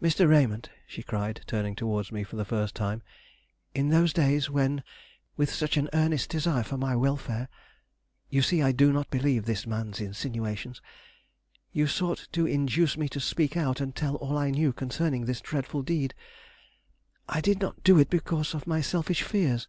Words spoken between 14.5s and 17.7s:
concerning this dreadful deed, I did